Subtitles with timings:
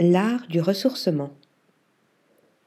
[0.00, 1.30] L'art du ressourcement.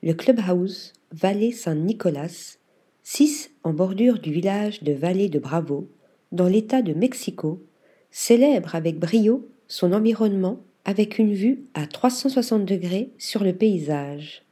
[0.03, 2.57] Le clubhouse Vallée Saint-Nicolas,
[3.03, 5.87] 6 en bordure du village de Vallée de Bravo,
[6.33, 7.63] dans l'État de Mexico,
[8.09, 14.43] célèbre avec brio son environnement avec une vue à 360 degrés sur le paysage.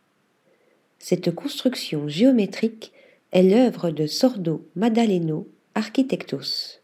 [1.00, 2.94] Cette construction géométrique
[3.34, 6.80] est l'œuvre de Sordo Madaleno Arquitectos.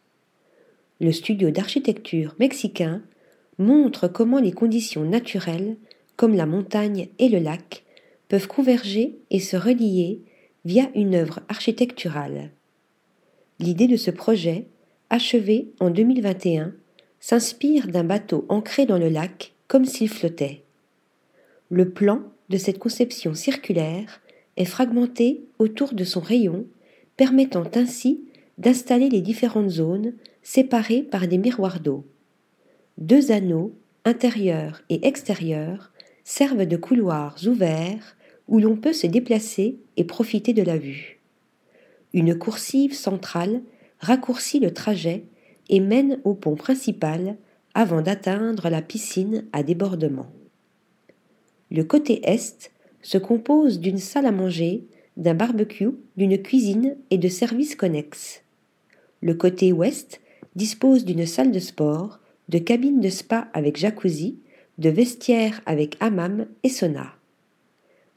[1.00, 3.02] Le studio d'architecture mexicain
[3.58, 5.78] montre comment les conditions naturelles,
[6.16, 7.84] comme la montagne et le lac,
[8.28, 10.22] peuvent converger et se relier
[10.66, 12.52] via une œuvre architecturale.
[13.60, 14.68] L'idée de ce projet,
[15.10, 16.74] achevé en 2021,
[17.20, 20.64] s'inspire d'un bateau ancré dans le lac comme s'il flottait.
[21.70, 24.22] Le plan de cette conception circulaire
[24.58, 26.66] est fragmenté autour de son rayon,
[27.18, 28.22] permettant ainsi
[28.58, 30.14] d'installer les différentes zones
[30.44, 32.06] séparées par des miroirs d'eau.
[32.98, 33.74] Deux anneaux,
[34.06, 35.92] intérieurs et extérieurs,
[36.24, 38.16] servent de couloirs ouverts
[38.48, 41.20] où l'on peut se déplacer et profiter de la vue.
[42.14, 43.62] Une coursive centrale
[44.00, 45.26] raccourcit le trajet
[45.70, 47.36] et mène au pont principal
[47.74, 50.28] avant d'atteindre la piscine à débordement.
[51.72, 54.86] Le côté est se compose d'une salle à manger,
[55.18, 58.42] d'un barbecue, d'une cuisine et de services connexes.
[59.22, 60.22] Le côté ouest
[60.56, 64.40] dispose d'une salle de sport, de cabines de spa avec jacuzzi,
[64.78, 67.14] de vestiaires avec hammam et sauna.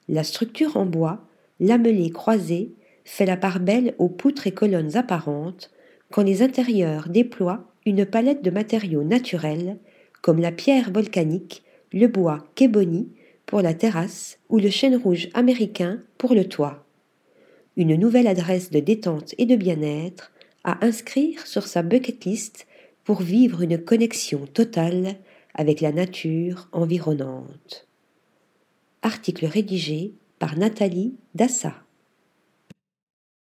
[0.09, 1.21] La structure en bois,
[1.61, 2.73] lamelée croisée,
[3.05, 5.71] fait la part belle aux poutres et colonnes apparentes,
[6.11, 9.79] quand les intérieurs déploient une palette de matériaux naturels,
[10.21, 11.63] comme la pierre volcanique,
[11.93, 13.09] le bois kéboni
[13.47, 16.85] pour la terrasse ou le chêne rouge américain pour le toit.
[17.77, 20.33] Une nouvelle adresse de détente et de bien-être
[20.65, 22.67] à inscrire sur sa bucket list
[23.09, 25.17] pour vivre une connexion totale
[25.55, 27.89] avec la nature environnante.
[29.01, 31.88] Article rédigé par Nathalie Dassa.